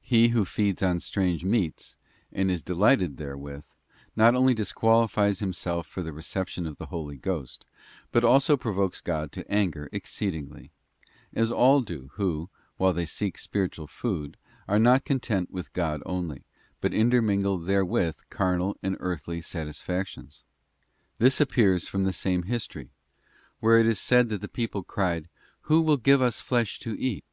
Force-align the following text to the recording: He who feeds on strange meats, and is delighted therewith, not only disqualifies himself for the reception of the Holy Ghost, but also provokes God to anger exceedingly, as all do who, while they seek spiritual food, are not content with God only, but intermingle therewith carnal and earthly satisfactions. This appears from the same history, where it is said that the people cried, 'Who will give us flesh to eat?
He 0.00 0.30
who 0.30 0.44
feeds 0.44 0.82
on 0.82 0.98
strange 0.98 1.44
meats, 1.44 1.96
and 2.32 2.50
is 2.50 2.60
delighted 2.60 3.18
therewith, 3.18 3.66
not 4.16 4.34
only 4.34 4.52
disqualifies 4.52 5.38
himself 5.38 5.86
for 5.86 6.02
the 6.02 6.12
reception 6.12 6.66
of 6.66 6.76
the 6.76 6.86
Holy 6.86 7.16
Ghost, 7.16 7.64
but 8.10 8.24
also 8.24 8.56
provokes 8.56 9.00
God 9.00 9.30
to 9.30 9.48
anger 9.48 9.88
exceedingly, 9.92 10.72
as 11.32 11.52
all 11.52 11.82
do 11.82 12.10
who, 12.14 12.50
while 12.78 12.92
they 12.92 13.06
seek 13.06 13.38
spiritual 13.38 13.86
food, 13.86 14.36
are 14.66 14.80
not 14.80 15.04
content 15.04 15.52
with 15.52 15.72
God 15.72 16.02
only, 16.04 16.42
but 16.80 16.92
intermingle 16.92 17.56
therewith 17.56 18.16
carnal 18.28 18.76
and 18.82 18.96
earthly 18.98 19.40
satisfactions. 19.40 20.42
This 21.18 21.40
appears 21.40 21.86
from 21.86 22.02
the 22.02 22.12
same 22.12 22.42
history, 22.42 22.90
where 23.60 23.78
it 23.78 23.86
is 23.86 24.00
said 24.00 24.30
that 24.30 24.40
the 24.40 24.48
people 24.48 24.82
cried, 24.82 25.28
'Who 25.60 25.80
will 25.80 25.96
give 25.96 26.20
us 26.20 26.40
flesh 26.40 26.80
to 26.80 26.98
eat? 27.00 27.24